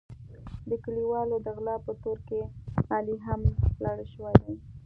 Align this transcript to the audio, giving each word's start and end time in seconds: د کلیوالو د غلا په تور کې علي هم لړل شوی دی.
د 0.69 0.71
کلیوالو 0.83 1.35
د 1.45 1.47
غلا 1.57 1.75
په 1.85 1.91
تور 2.01 2.17
کې 2.27 2.41
علي 2.93 3.15
هم 3.25 3.41
لړل 3.83 4.07
شوی 4.13 4.35
دی. 4.43 4.55